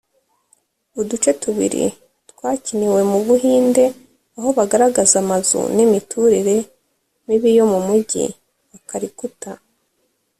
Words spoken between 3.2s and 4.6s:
Buhinde aho